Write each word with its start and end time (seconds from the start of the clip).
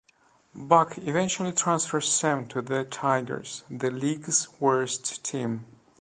Buck 0.55 0.97
eventually 0.97 1.51
transfers 1.51 2.11
Sam 2.11 2.47
to 2.47 2.63
the 2.63 2.85
Tigers, 2.85 3.63
the 3.69 3.91
league's 3.91 4.47
worst 4.59 5.23
team. 5.23 5.67